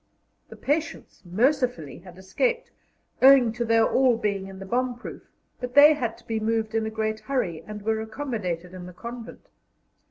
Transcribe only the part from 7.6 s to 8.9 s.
and were accommodated in